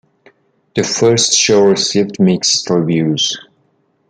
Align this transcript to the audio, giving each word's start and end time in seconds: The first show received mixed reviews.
The 0.73 0.81
first 0.83 1.31
show 1.37 1.61
received 1.65 2.19
mixed 2.19 2.67
reviews. 2.71 3.37